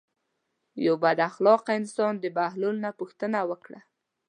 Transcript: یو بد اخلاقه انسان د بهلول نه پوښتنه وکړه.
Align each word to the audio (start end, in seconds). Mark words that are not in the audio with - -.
یو 0.85 0.95
بد 1.03 1.17
اخلاقه 1.29 1.71
انسان 1.79 2.13
د 2.19 2.25
بهلول 2.37 2.75
نه 2.85 2.91
پوښتنه 2.99 3.39
وکړه. 3.49 3.79